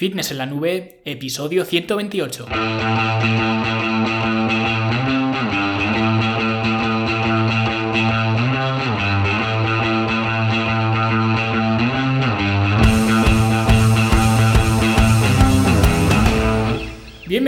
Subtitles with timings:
[0.00, 2.46] Fitness en la Nube, episodio 128.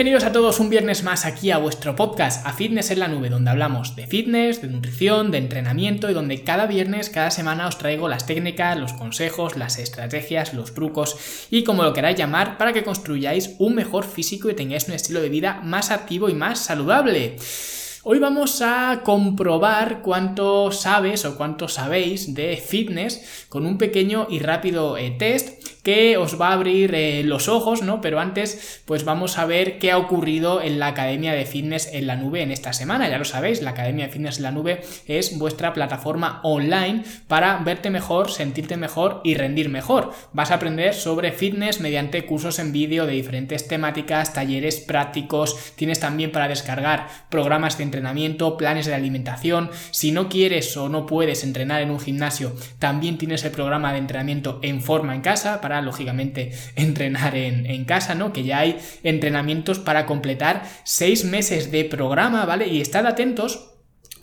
[0.02, 3.28] Bienvenidos a todos un viernes más aquí a vuestro podcast, a Fitness en la Nube,
[3.28, 7.78] donde hablamos de fitness, de nutrición, de entrenamiento y donde cada viernes, cada semana os
[7.78, 12.72] traigo las técnicas, los consejos, las estrategias, los trucos y como lo queráis llamar para
[12.72, 16.58] que construyáis un mejor físico y tengáis un estilo de vida más activo y más
[16.58, 17.36] saludable.
[18.02, 24.40] Hoy vamos a comprobar cuánto sabes o cuánto sabéis de fitness con un pequeño y
[24.40, 28.00] rápido eh, test que os va a abrir eh, los ojos, ¿no?
[28.00, 32.06] Pero antes, pues vamos a ver qué ha ocurrido en la Academia de Fitness en
[32.06, 33.08] la Nube en esta semana.
[33.08, 37.58] Ya lo sabéis, la Academia de Fitness en la Nube es vuestra plataforma online para
[37.58, 40.12] verte mejor, sentirte mejor y rendir mejor.
[40.32, 46.00] Vas a aprender sobre fitness mediante cursos en vídeo de diferentes temáticas, talleres prácticos, tienes
[46.00, 49.70] también para descargar programas de entrenamiento, planes de alimentación.
[49.90, 53.98] Si no quieres o no puedes entrenar en un gimnasio, también tienes el programa de
[53.98, 58.32] entrenamiento en forma en casa para lógicamente, entrenar en, en, casa, ¿no?
[58.32, 62.66] Que ya hay entrenamientos para completar seis meses de programa, ¿vale?
[62.66, 63.70] Y estad atentos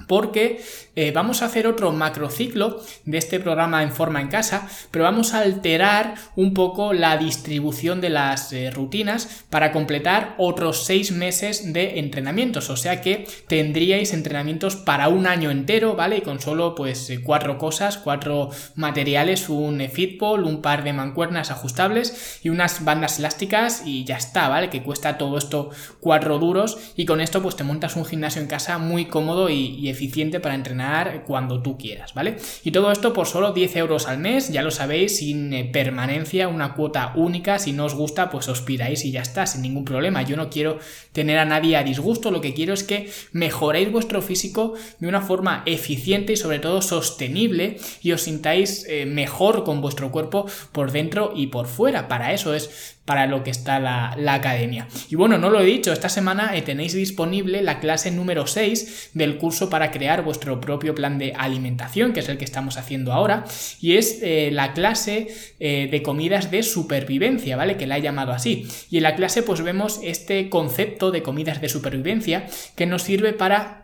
[0.08, 0.62] porque
[1.02, 5.34] eh, vamos a hacer otro macrociclo de este programa en forma en casa, pero vamos
[5.34, 11.72] a alterar un poco la distribución de las eh, rutinas para completar otros seis meses
[11.72, 16.18] de entrenamientos, o sea que tendríais entrenamientos para un año entero, ¿vale?
[16.18, 21.50] Y con solo pues eh, cuatro cosas, cuatro materiales, un fitball, un par de mancuernas
[21.50, 24.70] ajustables y unas bandas elásticas y ya está, ¿vale?
[24.70, 25.70] Que cuesta todo esto
[26.02, 29.78] cuatro duros y con esto pues te montas un gimnasio en casa muy cómodo y,
[29.80, 30.89] y eficiente para entrenar
[31.26, 32.38] cuando tú quieras, ¿vale?
[32.64, 36.48] Y todo esto por solo 10 euros al mes, ya lo sabéis, sin eh, permanencia,
[36.48, 39.86] una cuota única, si no os gusta, pues os piráis y ya está, sin ningún
[39.86, 40.22] problema.
[40.22, 40.80] Yo no quiero
[41.14, 45.22] tener a nadie a disgusto, lo que quiero es que mejoréis vuestro físico de una
[45.22, 50.92] forma eficiente y sobre todo sostenible y os sintáis eh, mejor con vuestro cuerpo por
[50.92, 52.08] dentro y por fuera.
[52.08, 54.88] Para eso es para lo que está la, academia.
[55.10, 59.10] Y bueno, no lo he dicho, esta semana eh, tenéis disponible la clase número 6
[59.16, 63.12] del curso para crear vuestro propio plan de alimentación, que es el que estamos haciendo
[63.12, 63.46] ahora,
[63.82, 65.28] y es eh, la clase
[65.60, 67.78] eh, de comidas de supervivencia, ¿vale?
[67.78, 68.68] Que la he llamado así.
[68.92, 73.34] Y en la clase pues vemos este concepto de comidas de supervivencia que nos sirve
[73.34, 73.79] para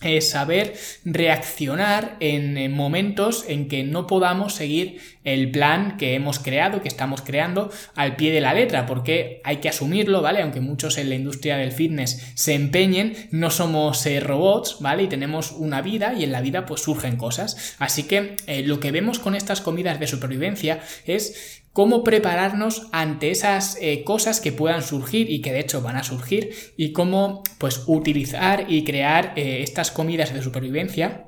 [0.00, 6.80] es saber reaccionar en momentos en que no podamos seguir el plan que hemos creado,
[6.80, 10.42] que estamos creando al pie de la letra, porque hay que asumirlo, ¿vale?
[10.42, 15.04] Aunque muchos en la industria del fitness se empeñen, no somos eh, robots, ¿vale?
[15.04, 17.76] Y tenemos una vida y en la vida pues surgen cosas.
[17.78, 23.30] Así que eh, lo que vemos con estas comidas de supervivencia es cómo prepararnos ante
[23.30, 27.44] esas eh, cosas que puedan surgir y que de hecho van a surgir y cómo
[27.58, 31.27] pues utilizar y crear eh, estas comidas de supervivencia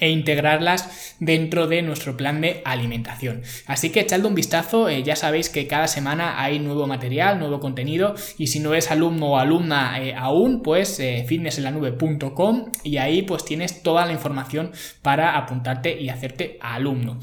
[0.00, 3.42] e integrarlas dentro de nuestro plan de alimentación.
[3.66, 7.60] Así que echadle un vistazo, eh, ya sabéis que cada semana hay nuevo material, nuevo
[7.60, 13.22] contenido y si no eres alumno o alumna eh, aún, pues eh, fitnessenlanube.com y ahí
[13.22, 14.72] pues tienes toda la información
[15.02, 17.18] para apuntarte y hacerte alumno.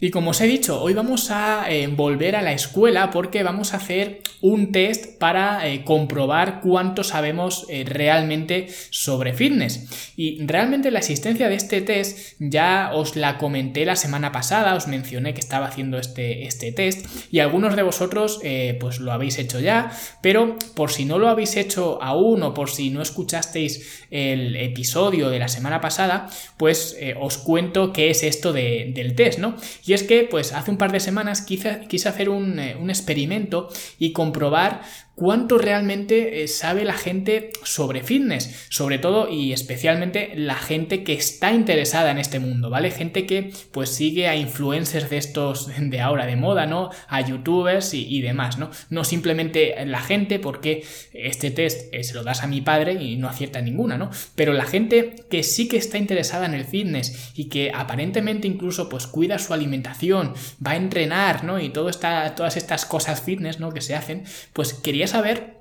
[0.00, 3.78] Y como os he dicho, hoy vamos a volver a la escuela porque vamos a
[3.78, 10.12] hacer un test para comprobar cuánto sabemos realmente sobre fitness.
[10.16, 14.86] Y realmente la existencia de este test ya os la comenté la semana pasada, os
[14.86, 19.38] mencioné que estaba haciendo este, este test y algunos de vosotros eh, pues lo habéis
[19.38, 24.04] hecho ya, pero por si no lo habéis hecho aún o por si no escuchasteis
[24.10, 29.38] el episodio de la semana pasada, pues eh, os cuento qué es esto del test,
[29.38, 29.56] ¿no?
[29.84, 32.90] Y es que pues hace un par de semanas quise, quise hacer un, eh, un
[32.90, 34.82] experimento y comprobar
[35.14, 41.12] cuánto realmente eh, sabe la gente sobre fitness, sobre todo y especialmente la gente que
[41.12, 42.90] está interesada en este mundo, ¿vale?
[42.90, 46.90] Gente que pues sigue a influencers de estos de ahora de moda, ¿no?
[47.08, 48.70] A youtubers y, demás, ¿no?
[48.90, 53.16] No simplemente la gente porque este test eh, se lo das a mi padre y
[53.16, 54.10] no acierta ninguna, ¿no?
[54.34, 58.88] Pero la gente que sí que está interesada en el fitness y que aparentemente incluso
[58.88, 60.34] pues cuida su alimentación,
[60.64, 61.60] va a entrenar, ¿no?
[61.60, 63.72] Y todas estas cosas fitness, ¿no?
[63.72, 65.58] Que se hacen, pues quería saber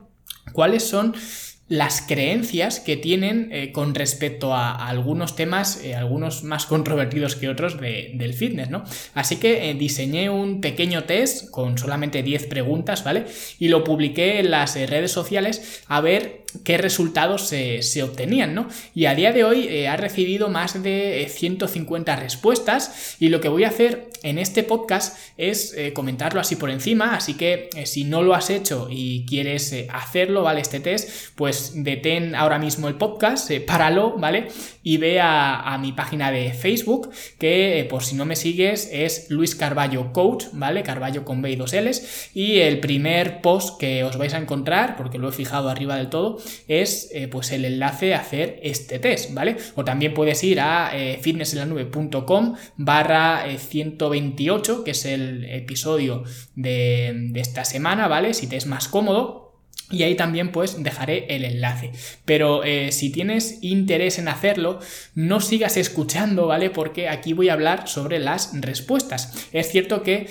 [0.54, 1.16] cuáles son
[1.70, 7.50] las creencias que tienen eh, con respecto a, algunos temas, eh, algunos más controvertidos que
[7.50, 8.84] otros del fitness, ¿no?
[9.14, 13.26] Así que eh, diseñé un pequeño test con solamente 10 preguntas, ¿vale?
[13.60, 18.68] Y lo publiqué en las redes sociales a ver qué resultados se, obtenían, ¿no?
[18.94, 23.50] Y a día de hoy eh, ha recibido más de 150 respuestas y lo que
[23.50, 28.24] voy a hacer en este podcast es comentarlo así por encima, así que si no
[28.24, 30.62] lo has hecho y quieres hacerlo, ¿vale?
[30.62, 34.48] Este test, pues detén ahora mismo el podcast, páralo, ¿vale?
[34.82, 39.30] Y ve a, a mi página de Facebook, que por si no me sigues es
[39.30, 40.84] Luis Carballo Coach, ¿vale?
[40.84, 42.30] Carballo con B y dos L's.
[42.34, 46.10] Y el primer post que os vais a encontrar, porque lo he fijado arriba del
[46.10, 49.58] todo, es eh, pues el enlace a hacer este test, ¿vale?
[49.76, 56.24] O también puedes ir a eh, fitnessenlanube.com barra 128, eh, que es el episodio
[56.56, 58.34] de, esta semana, ¿vale?
[58.34, 59.42] Si te es más cómodo.
[59.92, 61.92] Y ahí también pues dejaré el enlace.
[62.26, 64.80] Pero eh, si tienes interés en hacerlo,
[65.14, 66.72] no sigas escuchando, ¿vale?
[66.72, 69.50] Porque aquí voy a hablar sobre las respuestas.
[69.52, 70.28] Es cierto que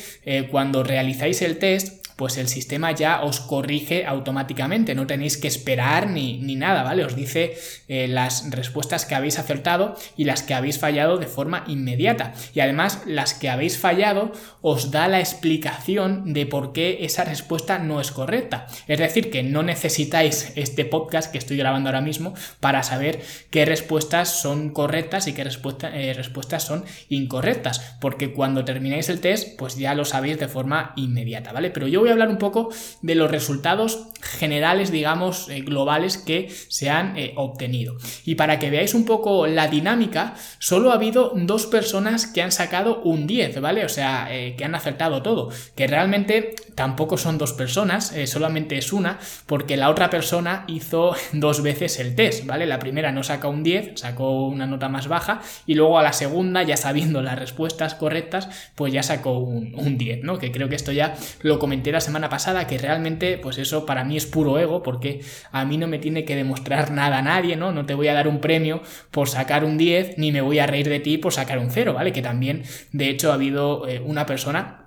[0.50, 6.08] cuando realizáis el test, pues el sistema ya os corrige automáticamente, no tenéis que esperar
[6.08, 7.04] ni, nada, ¿vale?
[7.04, 7.56] Os dice
[7.88, 12.34] eh, las respuestas que habéis acertado y las que habéis fallado de forma inmediata.
[12.54, 17.78] Y además, las que habéis fallado os da la explicación de por qué esa respuesta
[17.78, 18.66] no es correcta.
[18.86, 23.20] Es decir, que no necesitáis este podcast que estoy grabando ahora mismo para saber
[23.50, 29.56] qué respuestas son correctas y qué eh, respuestas son incorrectas, porque cuando termináis el test,
[29.58, 31.70] pues ya lo sabéis de forma inmediata, ¿vale?
[31.70, 32.70] Pero yo voy a hablar un poco
[33.00, 37.96] de los resultados generales, digamos, eh, globales que se han eh, obtenido.
[38.24, 42.52] Y para que veáis un poco la dinámica, solo ha habido dos personas que han
[42.52, 43.84] sacado un 10, ¿vale?
[43.84, 45.50] O sea, eh, que han acertado todo.
[45.76, 51.62] Que realmente tampoco son dos personas, solamente es una, porque la otra persona hizo dos
[51.62, 52.66] veces el test, ¿vale?
[52.66, 56.12] La primera no sacó un 10, sacó una nota más baja, y luego a la
[56.12, 60.38] segunda, ya sabiendo las respuestas correctas, pues ya sacó un, un 10, ¿no?
[60.38, 64.04] Que creo que esto ya lo comenté la semana pasada que realmente, pues eso para
[64.04, 67.56] mí es puro ego, porque a mí no me tiene que demostrar nada a nadie,
[67.56, 67.72] ¿no?
[67.72, 70.66] No te voy a dar un premio por sacar un 10, ni me voy a
[70.66, 72.12] reír de ti por sacar un 0, ¿vale?
[72.12, 74.78] Que también, de hecho, ha habido eh, una persona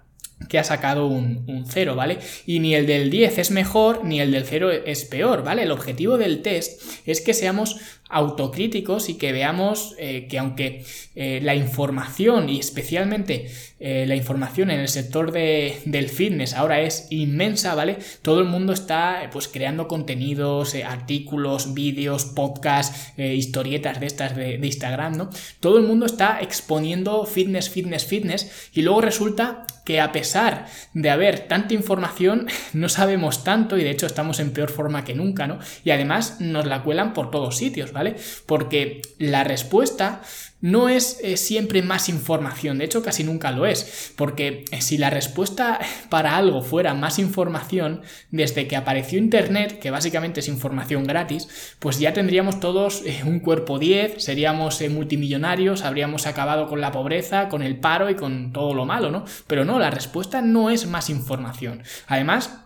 [0.49, 2.19] que ha sacado un, un, 0, ¿vale?
[2.45, 5.63] Y ni el del 10 es mejor, ni el del 0 es peor, ¿vale?
[5.63, 7.77] El objetivo del test es que seamos
[8.09, 10.85] autocríticos y que veamos eh, que aunque
[11.15, 13.49] eh, la información y especialmente
[13.79, 17.97] eh, la información en el sector de, del fitness ahora es inmensa, ¿vale?
[18.21, 24.67] Todo el mundo está pues creando contenidos, artículos, vídeos, podcasts, historietas de estas de, de
[24.67, 25.29] Instagram, ¿no?
[25.59, 31.09] Todo el mundo está exponiendo fitness, fitness, fitness y luego resulta que a pesar de
[31.09, 35.47] haber tanta información, no sabemos tanto y de hecho estamos en peor forma que nunca,
[35.47, 35.59] ¿no?
[35.83, 38.15] Y además nos la cuelan por todos sitios, ¿vale?
[38.45, 40.21] Porque la respuesta
[40.59, 44.97] no es eh, siempre más información, de hecho casi nunca lo es, porque eh, si
[44.97, 48.01] la respuesta para algo fuera más información,
[48.31, 53.39] desde que apareció Internet, que básicamente es información gratis, pues ya tendríamos todos eh, un
[53.39, 58.73] cuerpo 10, seríamos multimillonarios, habríamos acabado con la pobreza, con el paro y con todo
[58.73, 59.23] lo malo, ¿no?
[59.47, 61.83] Pero no, la respuesta no es más información.
[62.07, 62.65] Además,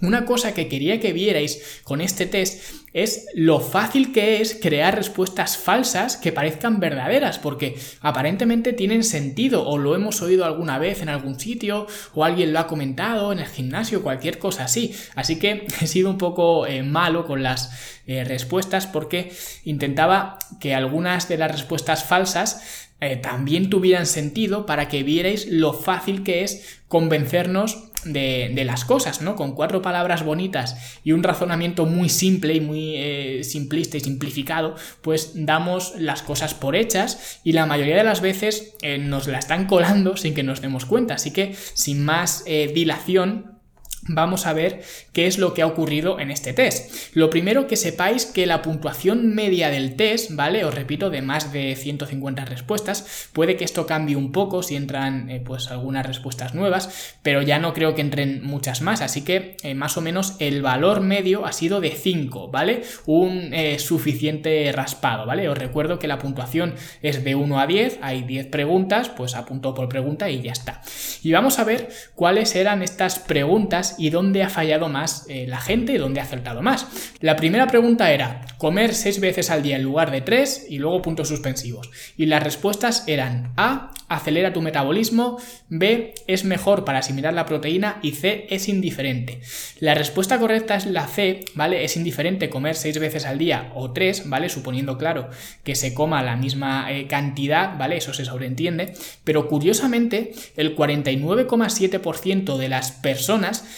[0.00, 2.62] una cosa que quería que vierais con este test
[3.02, 9.66] es lo fácil que es crear respuestas falsas que parezcan verdaderas, porque aparentemente tienen sentido
[9.66, 13.40] o lo hemos oído alguna vez en algún sitio o alguien lo ha comentado en
[13.40, 14.94] el gimnasio, cualquier cosa así.
[15.14, 19.32] Así que he sido un poco eh, malo con las eh, respuestas porque
[19.64, 25.72] intentaba que algunas de las respuestas falsas eh, también tuvieran sentido para que vierais lo
[25.72, 29.36] fácil que es convencernos de, las cosas, ¿no?
[29.36, 34.74] Con cuatro palabras bonitas y un razonamiento muy simple y muy eh, simplista y simplificado,
[35.02, 39.38] pues damos las cosas por hechas y la mayoría de las veces eh, nos la
[39.38, 41.14] están colando sin que nos demos cuenta.
[41.14, 43.57] Así que, sin más dilación,
[44.06, 47.14] vamos a ver qué es lo que ha ocurrido en este test.
[47.14, 50.64] Lo primero que sepáis que la puntuación media del test, ¿vale?
[50.64, 55.30] Os repito, de más de 150 respuestas, puede que esto cambie un poco si entran
[55.30, 59.56] eh, pues algunas respuestas nuevas, pero ya no creo que entren muchas más, así que
[59.62, 62.82] eh, más o menos el valor medio ha sido de 5, ¿vale?
[63.06, 65.48] Un eh, suficiente raspado, ¿vale?
[65.48, 69.74] Os recuerdo que la puntuación es de 1 a 10, hay 10 preguntas, pues apunto
[69.74, 70.82] por pregunta y ya está.
[71.22, 75.60] Y vamos a ver cuáles eran estas preguntas y dónde ha fallado más eh, la
[75.60, 76.86] gente y dónde ha acertado más.
[77.20, 81.02] La primera pregunta era, comer seis veces al día en lugar de tres y luego
[81.02, 81.90] puntos suspensivos.
[82.16, 87.98] Y las respuestas eran A, acelera tu metabolismo, B, es mejor para asimilar la proteína
[88.02, 89.40] y C, es indiferente.
[89.80, 91.84] La respuesta correcta es la C, ¿vale?
[91.84, 94.48] Es indiferente comer seis veces al día o tres, ¿vale?
[94.48, 95.28] Suponiendo, claro,
[95.62, 97.96] que se coma la misma eh, cantidad, ¿vale?
[97.96, 98.94] Eso se sobreentiende.
[99.24, 103.77] Pero curiosamente, el 49,7% de las personas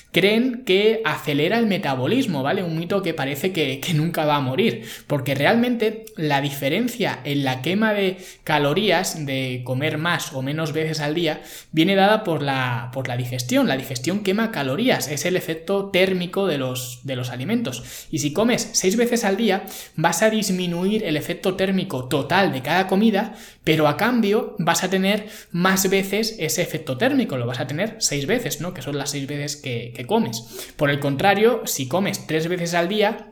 [0.11, 2.63] creen que acelera el metabolismo, ¿vale?
[2.63, 7.43] Un mito que parece que, que nunca va a morir, porque realmente la diferencia en
[7.43, 11.41] la quema de calorías de comer más o menos veces al día
[11.71, 13.67] viene dada por la, por la digestión.
[13.67, 18.07] La digestión quema calorías, es el efecto térmico de los, de los alimentos.
[18.11, 19.63] Y si comes seis veces al día,
[19.95, 24.89] vas a disminuir el efecto térmico total de cada comida, pero a cambio vas a
[24.89, 28.73] tener más veces ese efecto térmico, lo vas a tener seis veces, ¿no?
[28.73, 30.73] Que son las seis veces que, que comes.
[30.75, 33.31] Por el contrario, si comes tres veces al día,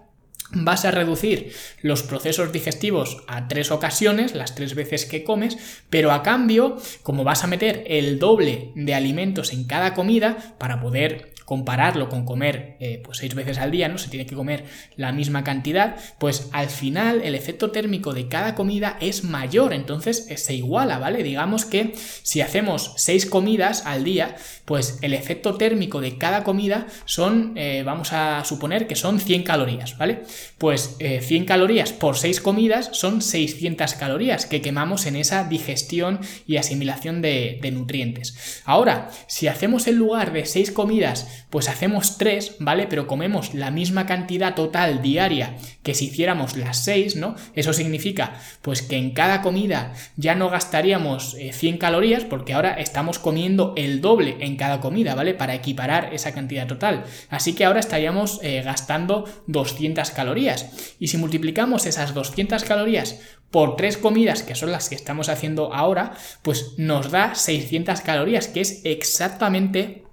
[0.51, 5.57] vas a reducir los procesos digestivos a tres ocasiones, las tres veces que comes,
[5.89, 10.81] pero a cambio, como vas a meter el doble de alimentos en cada comida para
[10.81, 13.97] poder compararlo con comer eh, pues seis veces al día, ¿no?
[13.97, 14.65] Se tiene que comer
[14.95, 20.27] la misma cantidad, pues al final el efecto térmico de cada comida es mayor, entonces
[20.29, 21.23] eh, se iguala, ¿vale?
[21.23, 26.85] Digamos que si hacemos seis comidas al día, pues el efecto térmico de cada comida
[27.05, 30.21] son, eh, vamos a suponer que son 100 calorías, ¿vale?
[30.59, 36.57] Pues 100 calorías por seis comidas son 600 calorías que quemamos en esa digestión y
[36.57, 38.61] asimilación de, de nutrientes.
[38.65, 42.87] Ahora, si hacemos en lugar de seis comidas pues hacemos tres, ¿vale?
[42.87, 47.35] Pero comemos la misma cantidad total diaria que si hiciéramos las seis, ¿no?
[47.55, 52.73] Eso significa, pues que en cada comida ya no gastaríamos 100 eh, calorías, porque ahora
[52.73, 55.33] estamos comiendo el doble en cada comida, ¿vale?
[55.33, 57.03] Para equiparar esa cantidad total.
[57.29, 60.95] Así que ahora estaríamos eh, gastando 200 calorías.
[60.99, 63.19] Y si multiplicamos esas 200 calorías
[63.51, 68.47] por tres comidas, que son las que estamos haciendo ahora, pues nos da 600 calorías,
[68.47, 70.03] que es exactamente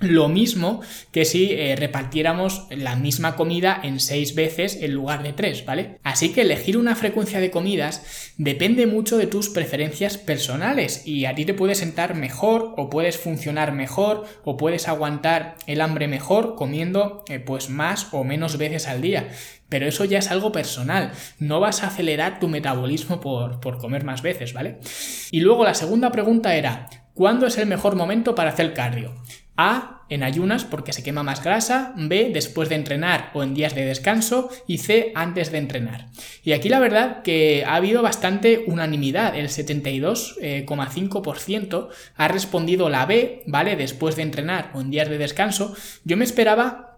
[0.00, 0.80] lo mismo
[1.12, 5.98] que si eh, repartiéramos la misma comida en seis veces en lugar de tres, ¿vale?
[6.02, 11.34] Así que elegir una frecuencia de comidas depende mucho de tus preferencias personales y a
[11.34, 16.54] ti te puede sentar mejor o puedes funcionar mejor o puedes aguantar el hambre mejor
[16.54, 19.28] comiendo eh, pues más o menos veces al día.
[19.68, 21.12] Pero eso ya es algo personal.
[21.38, 24.78] No vas a acelerar tu metabolismo por, por comer más veces, ¿vale?
[25.30, 29.14] Y luego la segunda pregunta era, ¿cuándo es el mejor momento para hacer cardio?
[29.68, 29.96] A.
[30.08, 31.94] En ayunas porque se quema más grasa.
[31.96, 32.30] B.
[32.32, 34.50] Después de entrenar o en días de descanso.
[34.66, 35.12] Y C.
[35.14, 36.08] Antes de entrenar.
[36.42, 39.36] Y aquí la verdad que ha habido bastante unanimidad.
[39.36, 43.76] El 72,5% ha respondido la B, ¿vale?
[43.76, 45.76] Después de entrenar o en días de descanso.
[46.04, 46.89] Yo me esperaba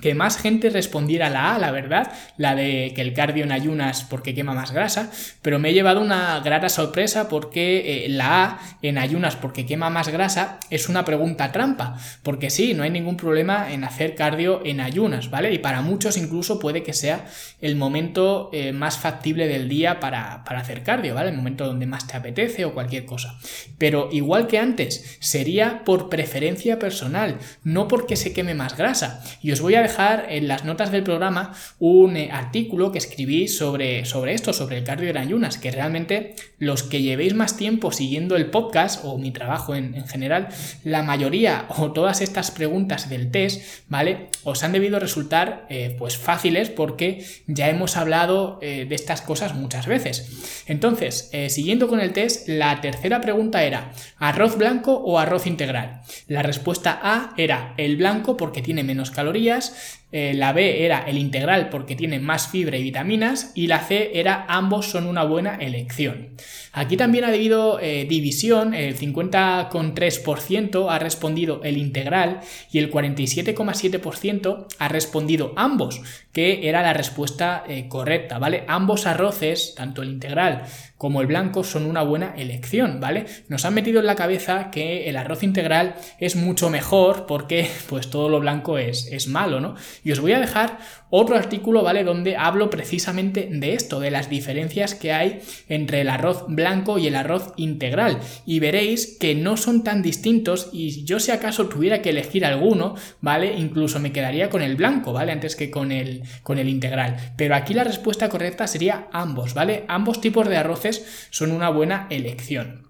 [0.00, 4.04] que más gente respondiera la A, la verdad, la de que el cardio en ayunas
[4.04, 5.10] porque quema más grasa,
[5.42, 9.90] pero me he llevado una grata sorpresa porque eh, la A en ayunas porque quema
[9.90, 14.62] más grasa es una pregunta trampa, porque sí, no hay ningún problema en hacer cardio
[14.64, 15.52] en ayunas, ¿vale?
[15.52, 17.26] Y para muchos incluso puede que sea
[17.60, 21.30] el momento eh, más factible del día para, para hacer cardio, ¿vale?
[21.30, 23.38] El momento donde más te apetece o cualquier cosa.
[23.78, 29.22] Pero igual que antes, sería por preferencia personal, no porque se queme más grasa.
[29.42, 33.48] Y os voy a dejar en las notas del programa un eh, artículo que escribí
[33.48, 37.92] sobre, sobre esto, sobre el cardio en ayunas, que realmente los que llevéis más tiempo
[37.92, 40.48] siguiendo el podcast o mi trabajo en, general,
[40.84, 44.28] la mayoría o todas estas preguntas del test, ¿vale?
[44.44, 49.54] Os han debido resultar eh, pues fáciles porque ya hemos hablado eh, de estas cosas
[49.54, 50.64] muchas veces.
[50.66, 56.02] Entonces, siguiendo con el test, la tercera pregunta era ¿arroz blanco o arroz integral?
[56.26, 59.67] La respuesta A era el blanco porque tiene menos calorías,
[60.10, 64.12] eh, la B era el integral porque tiene más fibra y vitaminas y la C
[64.14, 66.30] era ambos son una buena elección.
[66.72, 72.40] Aquí también ha habido eh, división, el 50,3% ha respondido el integral
[72.72, 76.00] y el 47,7% ha respondido ambos,
[76.32, 78.64] que era la respuesta eh, correcta, ¿vale?
[78.66, 80.64] Ambos arroces, tanto el integral
[80.98, 83.26] como el blanco son una buena elección, ¿vale?
[83.48, 88.10] Nos han metido en la cabeza que el arroz integral es mucho mejor porque pues
[88.10, 89.76] todo lo blanco es, es malo, ¿no?
[90.04, 90.78] Y os voy a dejar
[91.10, 92.04] otro artículo, ¿vale?
[92.04, 97.06] Donde hablo precisamente de esto, de las diferencias que hay entre el arroz blanco y
[97.06, 98.18] el arroz integral.
[98.46, 102.94] Y veréis que no son tan distintos y yo si acaso tuviera que elegir alguno,
[103.20, 103.56] ¿vale?
[103.58, 105.32] Incluso me quedaría con el blanco, ¿vale?
[105.32, 107.16] Antes que con el, con el integral.
[107.36, 109.84] Pero aquí la respuesta correcta sería ambos, ¿vale?
[109.88, 112.88] Ambos tipos de arroces son una buena elección.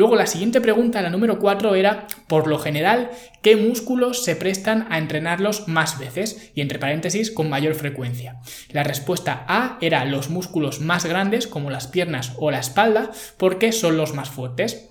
[0.00, 3.10] Luego la siguiente pregunta, la número 4, era, por lo general,
[3.42, 6.52] ¿qué músculos se prestan a entrenarlos más veces?
[6.54, 8.40] Y entre paréntesis, con mayor frecuencia.
[8.70, 13.72] La respuesta A era los músculos más grandes, como las piernas o la espalda, porque
[13.72, 14.88] son los más fuertes.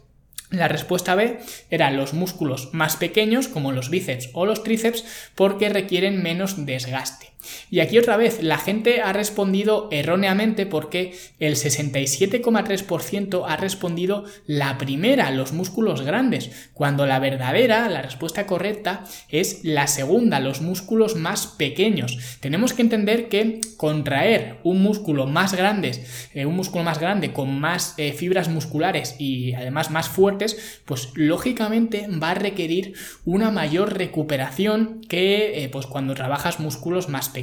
[0.52, 1.40] La respuesta B
[1.72, 7.32] era los músculos más pequeños, como los bíceps o los tríceps, porque requieren menos desgaste.
[7.70, 14.78] Y aquí otra vez, la gente ha respondido erróneamente porque el 67,3% ha respondido la
[14.78, 21.16] primera, los músculos grandes, cuando la verdadera, la respuesta correcta es la segunda, los músculos
[21.16, 22.18] más pequeños.
[22.40, 26.04] Tenemos que entender que contraer un músculo más grande,
[26.34, 31.10] eh, un músculo más grande con más eh, fibras musculares y además más fuertes, pues
[31.16, 32.94] lógicamente va a requerir
[33.26, 37.39] una mayor recuperación que eh, pues cuando trabajas músculos más pequeños.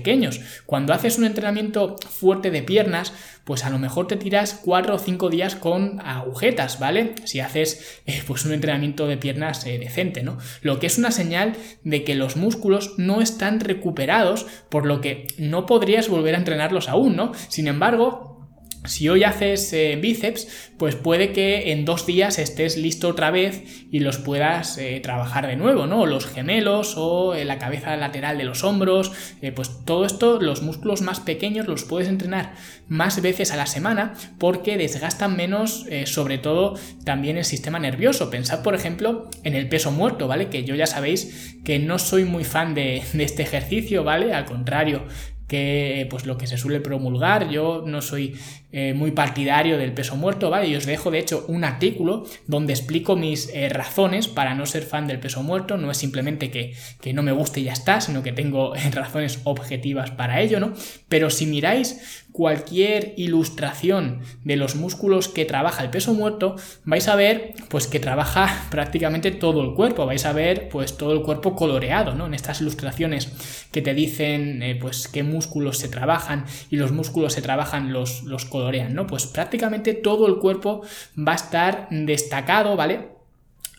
[0.67, 3.13] Cuando haces un entrenamiento fuerte de piernas,
[3.45, 7.15] pues a lo mejor te tiras 4 o 5 días con agujetas, ¿vale?
[7.25, 10.39] Si haces eh, pues un entrenamiento de piernas eh, decente, ¿no?
[10.63, 15.29] Lo que es una señal de que los músculos no están recuperados, por lo que
[15.39, 17.33] no podrías volver a entrenarlos aún, ¿no?
[17.49, 18.36] Sin embargo,
[18.85, 23.87] si hoy haces eh, bíceps, pues puede que en dos días estés listo otra vez
[23.91, 26.07] y los puedas eh, trabajar de nuevo, ¿no?
[26.07, 29.13] Los gemelos o eh, la cabeza lateral de los hombros,
[29.55, 32.55] pues todo esto, los músculos más pequeños los puedes entrenar
[32.89, 38.31] más veces a la semana porque desgastan menos, sobre todo también el sistema nervioso.
[38.31, 40.49] Pensad, por ejemplo, en el peso muerto, ¿vale?
[40.49, 44.33] Que yo ya sabéis que no soy muy fan de, de este ejercicio, ¿vale?
[44.33, 45.05] Al contrario,
[45.47, 47.49] que pues lo que se suele promulgar.
[47.51, 48.37] Yo no soy
[48.73, 50.69] eh, muy partidario del peso muerto, ¿vale?
[50.69, 54.83] Y os dejo de hecho un artículo donde explico mis eh, razones para no ser
[54.83, 55.77] fan del peso muerto.
[55.77, 59.41] No es simplemente que, que no me guste y ya está, sino que tengo razones
[59.45, 60.73] objetivas para ello, ¿no?
[61.09, 67.17] Pero si miráis cualquier ilustración de los músculos que trabaja el peso muerto, vais a
[67.17, 71.57] ver pues que trabaja prácticamente todo el cuerpo, vais a ver pues todo el cuerpo
[71.57, 72.27] coloreado, ¿no?
[72.27, 73.33] En estas ilustraciones
[73.73, 78.25] que te dicen eh, pues qué músculos se trabajan y los músculos se trabajan los,
[78.25, 79.07] los colorean, ¿no?
[79.07, 80.83] Pues prácticamente todo el cuerpo
[81.17, 83.17] va a estar destacado, ¿vale?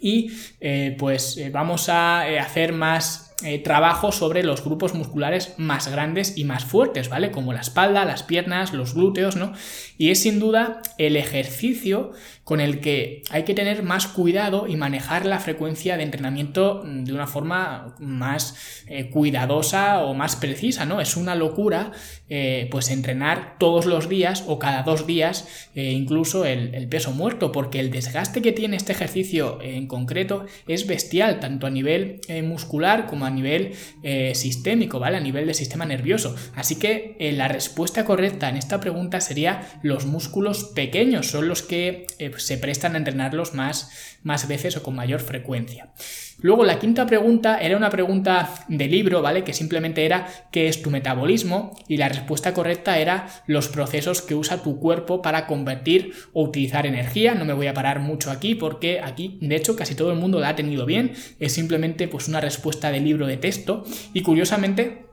[0.01, 5.87] Y eh, pues eh, vamos a hacer más eh, trabajo sobre los grupos musculares más
[5.89, 7.29] grandes y más fuertes, ¿vale?
[7.29, 9.53] Como la espalda, las piernas, los glúteos, ¿no?
[9.99, 12.13] Y es sin duda el ejercicio
[12.43, 17.13] con el que hay que tener más cuidado y manejar la frecuencia de entrenamiento de
[17.13, 20.99] una forma más eh, cuidadosa o más precisa, ¿no?
[20.99, 21.91] Es una locura,
[22.29, 27.51] eh, pues entrenar todos los días o cada dos días incluso el, el, peso muerto,
[27.51, 33.05] porque el desgaste que tiene este ejercicio en concreto es bestial, tanto a nivel muscular
[33.05, 35.17] como nivel eh, sistémico, ¿vale?
[35.17, 36.35] A nivel del sistema nervioso.
[36.55, 41.61] Así que eh, la respuesta correcta en esta pregunta sería los músculos pequeños, son los
[41.61, 43.91] que eh, se prestan a entrenarlos más,
[44.23, 45.93] más veces o con mayor frecuencia.
[46.39, 49.43] Luego la quinta pregunta era una pregunta de libro, ¿vale?
[49.43, 51.75] Que simplemente era ¿qué es tu metabolismo?
[51.87, 56.85] Y la respuesta correcta era los procesos que usa tu cuerpo para convertir o utilizar
[56.85, 57.33] energía.
[57.33, 60.39] No me voy a parar mucho aquí porque aquí, de hecho, casi todo el mundo
[60.39, 61.13] la ha tenido bien.
[61.39, 65.06] Es simplemente pues una respuesta de libro de texto y curiosamente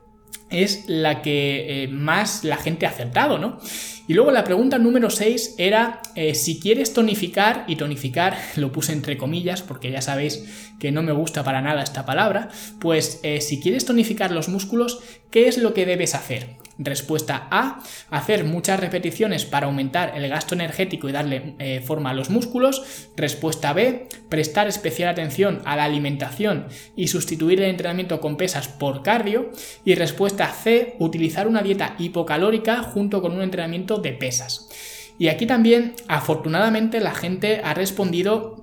[0.49, 3.59] es la que eh, más la gente ha acertado, ¿no?
[4.07, 8.93] Y luego la pregunta número 6 era eh, si quieres tonificar, y tonificar lo puse
[8.93, 13.41] entre comillas porque ya sabéis que no me gusta para nada esta palabra, pues eh,
[13.41, 14.99] si quieres tonificar los músculos,
[15.31, 16.57] ¿qué es lo que debes hacer?
[16.77, 22.13] Respuesta A, hacer muchas repeticiones para aumentar el gasto energético y darle eh, forma a
[22.13, 23.09] los músculos.
[23.15, 29.03] Respuesta B, prestar especial atención a la alimentación y sustituir el entrenamiento con pesas por
[29.03, 29.51] cardio.
[29.85, 34.69] Y respuesta C, utilizar una dieta hipocalórica junto con un entrenamiento de pesas.
[35.17, 38.54] Y aquí también, afortunadamente, la gente ha respondido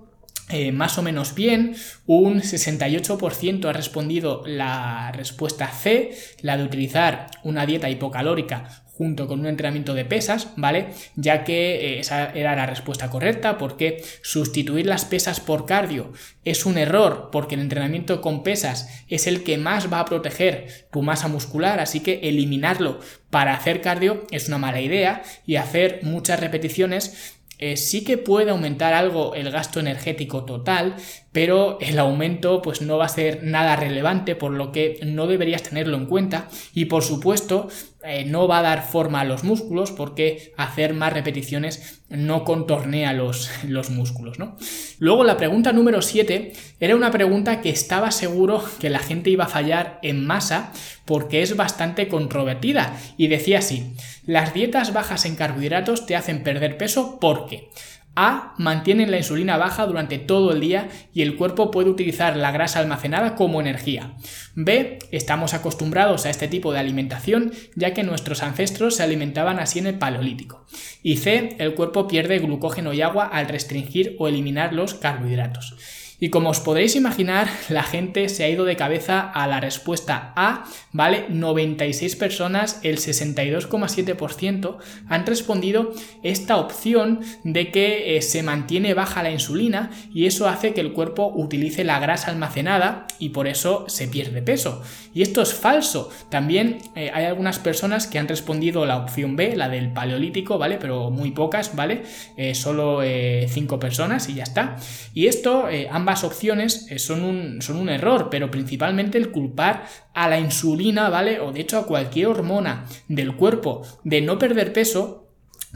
[0.53, 1.75] eh, más o menos bien,
[2.07, 9.41] un 68% ha respondido la respuesta C, la de utilizar una dieta hipocalórica junto con
[9.41, 10.89] un entrenamiento de pesas, ¿vale?
[11.17, 16.13] Ya que eh, esa era la respuesta correcta, porque sustituir las pesas por cardio
[16.45, 20.87] es un error, porque el entrenamiento con pesas es el que más va a proteger
[20.93, 26.01] tu masa muscular, así que eliminarlo para hacer cardio es una mala idea y hacer
[26.03, 30.97] muchas repeticiones eh, sí que puede aumentar algo el gasto energético total,
[31.33, 35.63] pero el aumento pues no va a ser nada relevante, por lo que no deberías
[35.63, 37.69] tenerlo en cuenta y por supuesto
[38.05, 43.13] eh, no va a dar forma a los músculos porque hacer más repeticiones no contornea
[43.13, 44.39] los, los músculos.
[44.39, 44.57] ¿no?
[44.99, 49.45] Luego la pregunta número 7 era una pregunta que estaba seguro que la gente iba
[49.45, 50.73] a fallar en masa
[51.05, 53.95] porque es bastante controvertida y decía así,
[54.27, 57.71] las dietas bajas en carbohidratos te hacen perder peso porque
[58.15, 58.55] a.
[58.59, 62.81] Mantienen la insulina baja durante todo el día y el cuerpo puede utilizar la grasa
[62.81, 64.15] almacenada como energía.
[64.55, 64.99] B.
[65.11, 69.87] Estamos acostumbrados a este tipo de alimentación ya que nuestros ancestros se alimentaban así en
[69.87, 70.67] el paleolítico.
[71.03, 71.57] Y C.
[71.59, 75.77] El cuerpo pierde glucógeno y agua al restringir o eliminar los carbohidratos.
[76.23, 80.33] Y como os podréis imaginar, la gente se ha ido de cabeza a la respuesta
[80.37, 81.25] A, ¿vale?
[81.29, 84.77] 96 personas, el 62,7%
[85.09, 90.75] han respondido esta opción de que eh, se mantiene baja la insulina y eso hace
[90.75, 94.81] que el cuerpo utilice la grasa almacenada y por eso se pierde peso.
[95.13, 96.09] Y esto es falso.
[96.29, 100.79] También eh, hay algunas personas que han respondido la opción B, la del paleolítico, ¿vale?
[100.81, 102.05] Pero muy pocas, ¿vale?
[102.37, 104.77] Eh, solo 5 personas y ya está.
[105.15, 110.39] Y esto, ambas opciones son un, son un error, pero principalmente el culpar a la
[110.39, 111.41] insulina, ¿vale?
[111.41, 115.22] O de hecho a cualquier hormona del cuerpo de no perder peso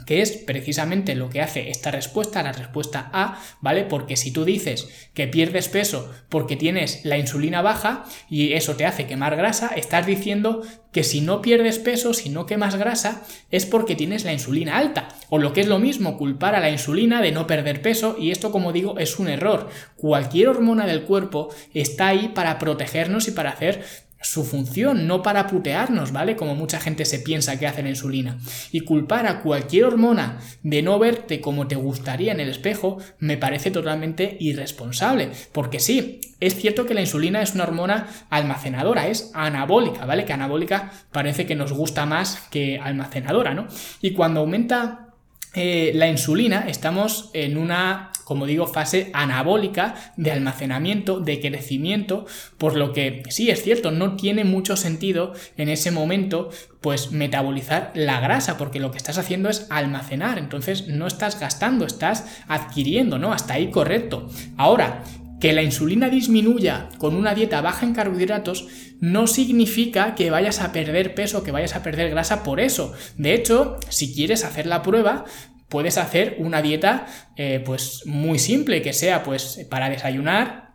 [0.05, 3.83] que es precisamente lo que hace esta respuesta, la respuesta A, ¿vale?
[3.83, 8.85] Porque si tú dices que pierdes peso porque tienes la insulina baja y eso te
[8.85, 13.65] hace quemar grasa, estás diciendo que si no pierdes peso, si no quemas grasa, es
[13.65, 15.09] porque tienes la insulina alta.
[15.29, 18.31] O lo que es lo mismo, culpar a la insulina de no perder peso y
[18.31, 19.69] esto, como digo, es un error.
[19.95, 23.83] Cualquier hormona del cuerpo está ahí para protegernos y para hacer
[24.27, 26.35] su función, no para putearnos, ¿vale?
[26.35, 28.37] Como mucha gente se piensa que hace la insulina.
[28.73, 33.37] Y culpar a cualquier hormona de no verte como te gustaría en el espejo me
[33.37, 35.29] parece totalmente irresponsable.
[35.53, 40.25] Porque sí, es cierto que la insulina es una hormona almacenadora, es anabólica, ¿vale?
[40.25, 43.67] Que anabólica parece que nos gusta más que almacenadora, ¿no?
[44.01, 45.13] Y cuando aumenta
[45.53, 52.25] eh, la insulina estamos en una, como digo, fase anabólica de almacenamiento, de crecimiento,
[52.57, 56.49] por lo que sí es cierto, no tiene mucho sentido en ese momento
[56.81, 61.85] pues metabolizar la grasa, porque lo que estás haciendo es almacenar, entonces no estás gastando,
[61.85, 63.31] estás adquiriendo, ¿no?
[63.31, 64.29] Hasta ahí correcto.
[64.57, 65.05] Ahora,
[65.39, 68.67] que la insulina disminuya con una dieta baja en carbohidratos
[68.99, 72.91] no significa que vayas a perder peso, que vayas a perder grasa por eso.
[73.15, 75.23] De hecho, si quieres hacer la prueba,
[75.69, 80.67] puedes hacer una dieta eh, pues muy simple, que sea pues para desayunar,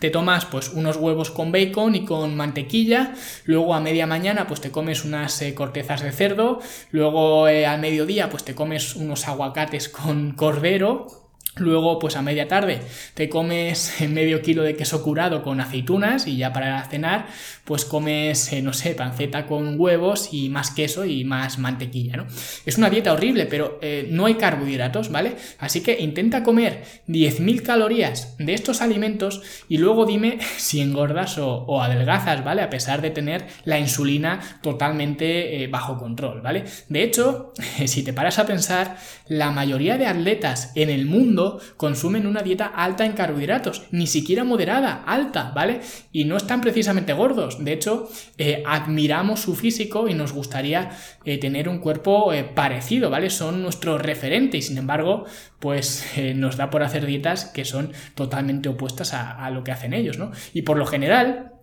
[0.00, 4.60] te tomas pues unos huevos con bacon y con mantequilla, luego a media mañana pues
[4.60, 9.28] te comes unas eh, cortezas de cerdo, luego eh, al mediodía pues te comes unos
[9.28, 11.23] aguacates con cordero
[11.56, 12.80] Luego, pues a media tarde
[13.14, 17.26] te comes medio kilo de queso curado con aceitunas y ya para cenar,
[17.64, 22.26] pues comes, eh, no sé, panceta con huevos y más queso y más mantequilla, ¿no?
[22.66, 25.36] Es una dieta horrible, pero eh, no hay carbohidratos, ¿vale?
[25.58, 31.82] Así que intenta comer 10.000 calorías de estos alimentos y luego dime si engordas o,
[31.82, 32.62] adelgazas, ¿vale?
[32.62, 36.64] A pesar de tener la insulina totalmente eh, bajo control, ¿vale?
[36.88, 37.52] De hecho,
[37.86, 38.96] si te paras a pensar,
[39.28, 41.43] la mayoría de atletas en el mundo
[41.76, 45.80] consumen una dieta alta en carbohidratos, ni siquiera moderada, alta, ¿vale?
[46.12, 47.64] Y no están precisamente gordos.
[47.64, 50.90] De hecho, eh, admiramos su físico y nos gustaría
[51.24, 53.30] eh, tener un cuerpo eh, parecido, ¿vale?
[53.30, 55.24] Son nuestro referente y sin embargo,
[55.58, 56.04] pues
[56.34, 60.18] nos da por hacer dietas que son totalmente opuestas a, a lo que hacen ellos,
[60.18, 60.32] ¿no?
[60.52, 61.53] Y por lo general,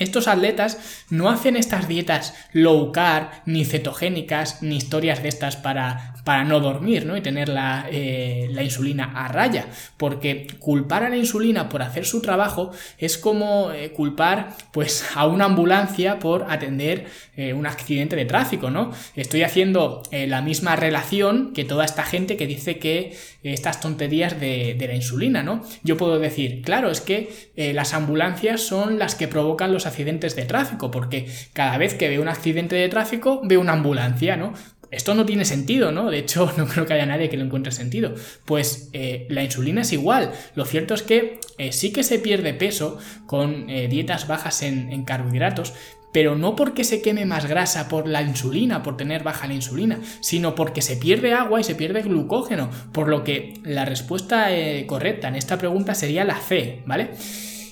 [0.00, 6.14] estos atletas no hacen estas dietas low carb, ni cetogénicas, ni historias de estas para,
[6.24, 7.16] para no dormir, ¿no?
[7.16, 9.66] Y tener la, eh, la, insulina a raya.
[9.98, 15.26] Porque culpar a la insulina por hacer su trabajo es como eh, culpar, pues, a
[15.26, 18.92] una ambulancia por atender eh, un accidente de tráfico, ¿no?
[19.14, 24.74] Estoy haciendo la misma relación que toda esta gente que dice que estas tonterías de,
[24.78, 25.62] de, la insulina, ¿no?
[25.82, 30.44] Yo puedo decir, claro, es que las ambulancias son las que provocan los accidentes de
[30.44, 34.54] tráfico, porque cada vez que veo un accidente de tráfico, veo una ambulancia, ¿no?
[34.90, 36.10] Esto no tiene sentido, ¿no?
[36.10, 38.14] De hecho, no creo que haya nadie que lo encuentre sentido.
[38.44, 40.32] Pues eh, la insulina es igual.
[40.54, 44.92] Lo cierto es que eh, sí que se pierde peso con eh, dietas bajas en,
[44.92, 45.74] en, carbohidratos,
[46.12, 50.00] pero no porque se queme más grasa por la insulina, por tener baja la insulina,
[50.20, 52.68] sino porque se pierde agua y se pierde glucógeno.
[52.92, 54.48] Por lo que la respuesta
[54.86, 57.10] correcta en esta pregunta sería la C, ¿vale?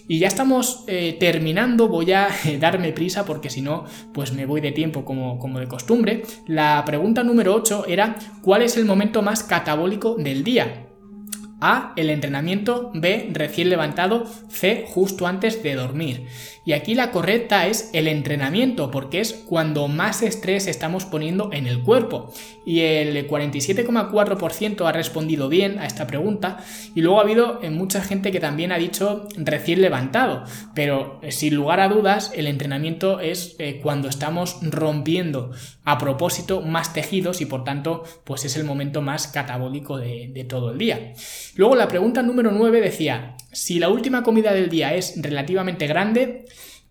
[0.08, 4.62] Y ya estamos eh, terminando, voy a darme prisa porque si no, pues me voy
[4.62, 6.22] de tiempo como, como de costumbre.
[6.46, 10.87] La pregunta número 8 era, ¿cuál es el momento más catabólico del día?
[11.60, 11.92] A.
[11.96, 12.90] El entrenamiento.
[12.94, 13.30] B.
[13.32, 14.24] Recién levantado.
[14.48, 14.84] C.
[14.88, 16.26] Justo antes de dormir.
[16.68, 21.66] Y aquí la correcta es el entrenamiento, porque es cuando más estrés estamos poniendo en
[21.66, 22.30] el cuerpo.
[22.66, 26.58] Y el 47,4% ha respondido bien a esta pregunta.
[26.94, 30.44] Y luego ha habido eh, mucha gente que también ha dicho recién levantado.
[30.74, 35.52] Pero eh, sin lugar a dudas, el entrenamiento es eh, cuando estamos rompiendo
[35.84, 40.44] a propósito más tejidos y por tanto, pues es el momento más catabólico de, de
[40.44, 41.14] todo el día.
[41.56, 46.44] Luego la pregunta número 9 decía, si la última comida del día es relativamente grande,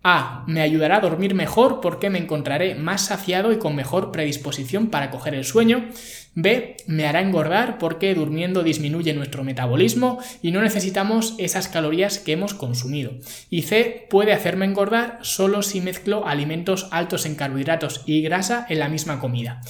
[0.04, 0.46] A.
[0.48, 5.12] Me ayudará a dormir mejor porque me encontraré más saciado y con mejor predisposición para
[5.12, 5.90] coger el sueño.
[6.34, 6.78] B.
[6.86, 12.54] Me hará engordar porque durmiendo disminuye nuestro metabolismo y no necesitamos esas calorías que hemos
[12.54, 13.14] consumido.
[13.50, 14.08] Y C.
[14.10, 19.20] Puede hacerme engordar solo si mezclo alimentos altos en carbohidratos y grasa en la misma
[19.20, 19.62] comida.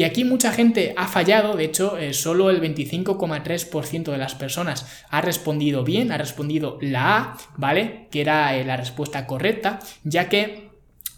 [0.00, 4.86] Y aquí mucha gente ha fallado, de hecho, eh, solo el 25,3% de las personas
[5.10, 8.08] ha respondido bien, ha respondido la A, ¿vale?
[8.10, 10.70] Que era eh, la respuesta correcta, ya que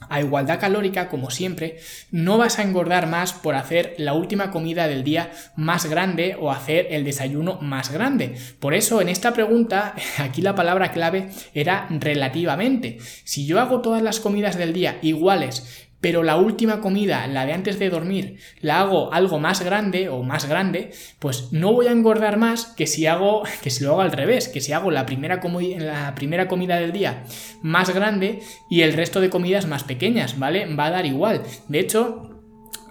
[0.09, 1.79] a igualdad calórica, como siempre,
[2.11, 6.51] no vas a engordar más por hacer la última comida del día más grande o
[6.51, 8.35] hacer el desayuno más grande.
[8.61, 12.99] Por eso, en esta pregunta, aquí la palabra clave era relativamente.
[13.25, 17.53] Si yo hago todas las comidas del día iguales, pero la última comida, la de
[17.53, 21.93] antes de dormir, la hago algo más grande o más grande, pues no voy a
[21.93, 25.07] engordar más que si hago, que si lo hago al revés, que si hago la
[25.07, 25.41] primera,
[25.79, 27.23] la primera comida del día
[27.62, 30.67] más grande y el resto de comidas más pequeñas, ¿vale?
[30.75, 31.43] Va a dar igual.
[31.69, 32.33] De hecho,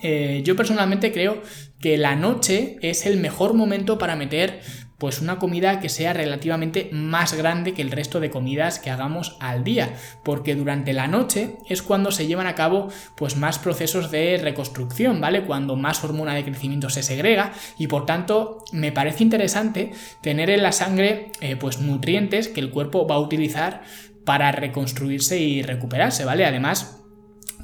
[0.01, 1.41] eh, yo personalmente creo
[1.81, 4.61] que la noche es el mejor momento para meter
[5.01, 9.35] pues una comida que sea relativamente más grande que el resto de comidas que hagamos
[9.39, 14.11] al día, porque durante la noche es cuando se llevan a cabo pues más procesos
[14.11, 15.41] de reconstrucción, ¿vale?
[15.41, 20.61] Cuando más hormona de crecimiento se segrega y por tanto me parece interesante tener en
[20.61, 23.81] la sangre eh, pues nutrientes que el cuerpo va a utilizar
[24.23, 26.45] para reconstruirse y recuperarse, ¿vale?
[26.45, 27.00] Además,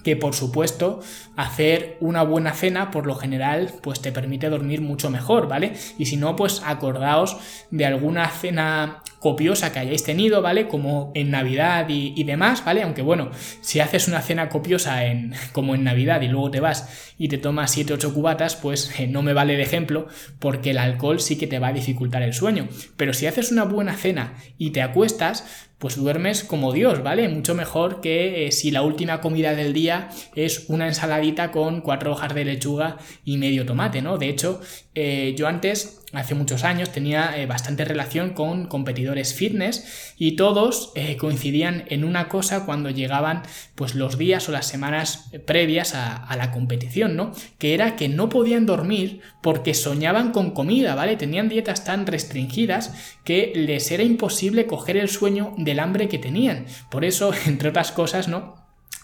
[0.07, 1.01] que por supuesto
[1.35, 5.73] hacer una buena cena por lo general pues te permite dormir mucho mejor, ¿vale?
[5.97, 7.35] Y si no pues acordaos
[7.71, 10.67] de alguna cena copiosa que hayáis tenido, ¿vale?
[10.67, 12.83] Como en Navidad y, demás, ¿vale?
[12.83, 17.13] Aunque bueno, si haces una cena copiosa en, como en Navidad y luego te vas
[17.17, 20.07] y te tomas 7-8 cubatas, pues eh, no me vale de ejemplo
[20.39, 22.67] porque el alcohol sí que te va a dificultar el sueño.
[22.95, 27.29] Pero si haces una buena cena y te acuestas, pues duermes como Dios, ¿vale?
[27.29, 32.11] Mucho mejor que eh, si la última comida del día es una ensaladita con cuatro
[32.11, 34.17] hojas de lechuga y medio tomate, ¿no?
[34.17, 34.59] De hecho,
[34.99, 40.91] eh, yo antes, hace muchos años, tenía eh, bastante relación con competidores fitness y todos
[41.19, 43.43] coincidían en una cosa cuando llegaban
[43.75, 47.31] pues los días o las semanas previas a, a la competición, ¿no?
[47.59, 51.15] Que era que no podían dormir porque soñaban con comida, ¿vale?
[51.15, 56.65] Tenían dietas tan restringidas que les era imposible coger el sueño del hambre que tenían.
[56.89, 58.56] Por eso, entre otras cosas, ¿no?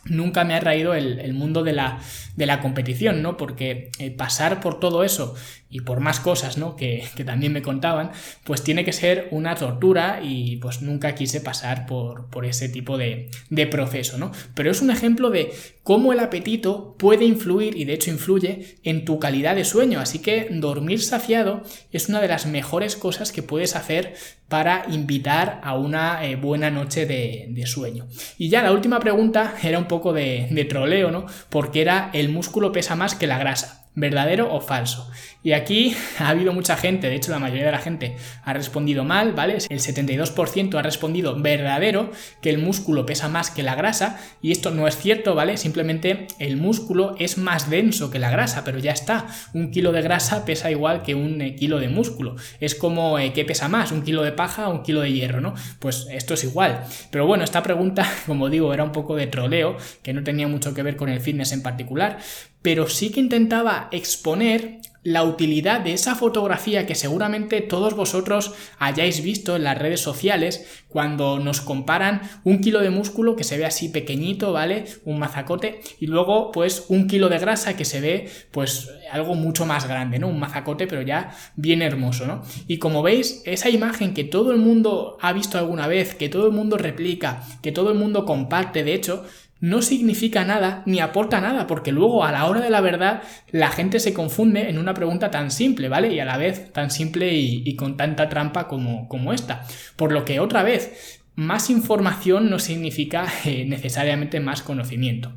[0.06, 2.00] Nunca me ha traído el, mundo de la,
[2.36, 3.38] de la, competición, ¿no?
[3.38, 5.36] Porque eh, pasar por todo eso
[5.74, 6.76] y por más cosas, ¿no?
[6.76, 8.12] Que, también me contaban,
[8.44, 12.98] pues tiene que ser una tortura y pues nunca quise pasar por, por ese tipo
[12.98, 14.32] de, de, proceso, ¿no?
[14.54, 19.04] Pero es un ejemplo de cómo el apetito puede influir y de hecho influye en
[19.04, 23.42] tu calidad de sueño, así que dormir saciado es una de las mejores cosas que
[23.42, 24.14] puedes hacer
[24.50, 28.08] para invitar a una eh, buena noche de, de, sueño.
[28.38, 31.26] Y ya la última pregunta era un poco de, de troleo, ¿no?
[31.50, 33.83] Porque era el músculo pesa más que la grasa.
[33.96, 35.10] ¿Verdadero o falso?
[35.44, 39.04] Y aquí ha habido mucha gente, de hecho la mayoría de la gente ha respondido
[39.04, 39.58] mal, ¿vale?
[39.70, 44.72] El 72% ha respondido verdadero, que el músculo pesa más que la grasa, y esto
[44.72, 45.58] no es cierto, ¿vale?
[45.58, 49.28] Simplemente el músculo es más denso que la grasa, pero ya está.
[49.54, 52.36] Un kilo de grasa pesa igual que un eh, kilo de músculo.
[52.60, 53.92] Es como, eh, ¿qué pesa más?
[53.92, 55.54] ¿Un kilo de paja o un kilo de hierro, no?
[55.80, 56.86] Pues esto es igual.
[57.12, 60.74] Pero bueno, esta pregunta, como digo, era un poco de troleo, que no tenía mucho
[60.74, 62.20] que ver con el fitness en particular,
[62.64, 69.22] pero sí que intentaba exponer la utilidad de esa fotografía que seguramente todos vosotros hayáis
[69.22, 73.66] visto en las redes sociales cuando nos comparan un kilo de músculo que se ve
[73.66, 74.86] así pequeñito, ¿vale?
[75.04, 79.66] Un mazacote y luego pues un kilo de grasa que se ve pues algo mucho
[79.66, 80.30] más grande, ¿no?
[80.30, 82.42] Un mazacote pero ya bien hermoso, ¿no?
[82.68, 86.48] Y como veis, esa imagen que todo el mundo ha visto alguna vez, que todo
[86.48, 89.26] el mundo replica, que todo el mundo comparte, de hecho,
[89.64, 93.70] no significa nada ni aporta nada, porque luego a la hora de la verdad la
[93.70, 96.14] gente se confunde en una pregunta tan simple, ¿vale?
[96.14, 99.66] Y a la vez tan simple y, con tanta trampa como, como esta.
[99.96, 105.32] Por lo que otra vez, más información no significa eh, necesariamente más conocimiento.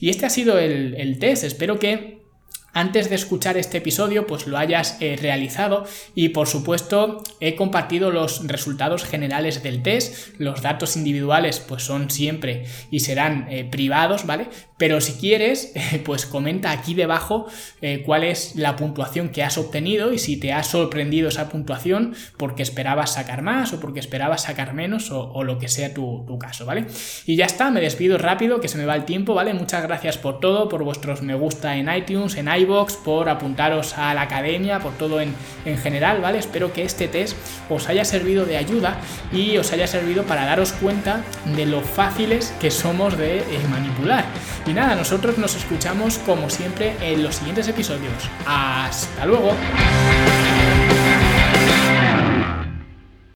[0.00, 2.21] Y este ha sido el, el test, espero que
[2.72, 8.10] antes de escuchar este episodio pues lo hayas eh, realizado y por supuesto he compartido
[8.10, 10.34] los resultados generales del test.
[10.38, 14.48] Los datos individuales pues son siempre y serán eh, privados vale
[14.82, 15.72] Pero si quieres,
[16.04, 17.46] pues comenta aquí debajo
[17.82, 22.16] eh, cuál es la puntuación que has obtenido y si te ha sorprendido esa puntuación
[22.36, 26.66] porque esperabas sacar más o porque esperabas sacar menos o, lo que sea tu, caso,
[26.66, 26.86] ¿vale?
[27.26, 29.54] Y ya está, me despido rápido, que se me va el tiempo, ¿vale?
[29.54, 34.12] Muchas gracias por todo, por vuestros me gusta en iTunes, en iBox, por apuntaros a
[34.14, 35.32] la academia, por todo en,
[35.64, 36.38] en general, ¿vale?
[36.38, 37.36] Espero que este test
[37.70, 38.98] os haya servido de ayuda
[39.32, 41.22] y os haya servido para daros cuenta
[41.54, 44.24] de lo fáciles que somos de eh, manipular.
[44.72, 48.14] Y nada, nosotros nos escuchamos como siempre en los siguientes episodios.
[48.46, 49.54] Hasta luego.